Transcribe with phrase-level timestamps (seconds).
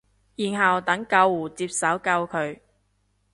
[0.35, 2.59] 然後等救護接手救佢